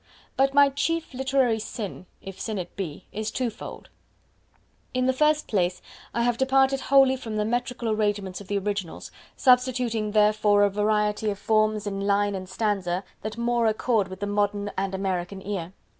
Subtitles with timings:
[0.35, 3.89] But my chief literary sin if sin it be is twofold.
[4.95, 5.79] In the first place
[6.11, 11.29] I have departed wholly from the metrical arrangements of the originals substituting therefore a variety
[11.29, 15.71] of forms in line and stanza that more accord with the modern and American ear.